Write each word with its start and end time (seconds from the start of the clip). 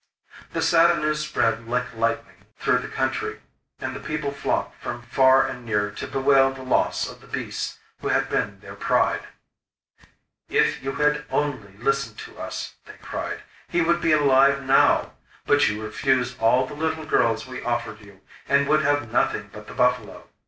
This 0.51 0.69
sad 0.69 0.97
news 0.99 1.19
spread 1.19 1.67
like 1.67 1.93
lightning 1.93 2.47
through 2.57 2.79
the 2.79 2.87
country, 2.87 3.39
and 3.79 3.95
the 3.95 3.99
people 3.99 4.31
flocked 4.31 4.81
from 4.81 5.03
far 5.03 5.45
and 5.47 5.63
near 5.63 5.91
to 5.91 6.07
bewail 6.07 6.51
the 6.51 6.63
loss 6.63 7.07
of 7.07 7.21
the 7.21 7.27
beast 7.27 7.77
who 7.99 8.07
had 8.07 8.27
been 8.27 8.61
their 8.61 8.73
pride. 8.73 9.27
'If 10.49 10.81
you 10.81 10.93
had 10.93 11.25
only 11.29 11.73
listened 11.77 12.17
to 12.17 12.39
us,' 12.39 12.73
they 12.87 12.97
cried, 12.99 13.43
'he 13.67 13.81
would 13.83 14.01
be 14.01 14.11
alive 14.11 14.63
now. 14.63 15.13
But 15.45 15.67
you 15.67 15.83
refused 15.83 16.39
all 16.39 16.65
the 16.65 16.73
little 16.73 17.05
girls 17.05 17.45
we 17.45 17.61
offered 17.61 18.01
you, 18.01 18.21
and 18.49 18.67
would 18.67 18.81
have 18.81 19.11
nothing 19.11 19.51
but 19.53 19.67
the 19.67 19.75
buffalo. 19.75 20.27